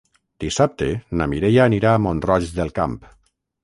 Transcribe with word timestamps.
Dissabte 0.43 0.87
na 1.21 1.29
Mireia 1.35 1.69
anirà 1.69 1.95
a 1.99 2.03
Mont-roig 2.09 2.53
del 2.61 2.77
Camp. 2.83 3.01